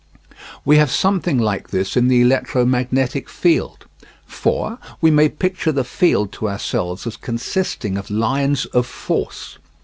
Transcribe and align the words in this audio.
We 0.65 0.77
have 0.77 0.89
something 0.89 1.37
like 1.37 1.69
this 1.69 1.95
in 1.95 2.07
the 2.07 2.21
electromagnetic 2.21 3.29
field. 3.29 3.85
For 4.25 4.79
we 4.99 5.11
may 5.11 5.29
picture 5.29 5.71
the 5.71 5.83
field 5.83 6.31
to 6.31 6.49
ourselves 6.49 7.05
as 7.05 7.15
consisting 7.17 7.99
of 7.99 8.09
lines 8.09 8.65
of 8.65 8.87
force. 8.87 9.59